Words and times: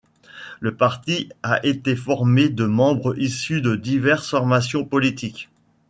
Le 0.61 0.75
parti 0.75 1.29
a 1.43 1.63
été 1.63 1.95
formé 1.95 2.49
de 2.49 2.65
membres 2.65 3.15
issus 3.19 3.61
de 3.61 3.75
diverses 3.75 4.31
formations 4.31 4.83
politiques. 4.83 5.49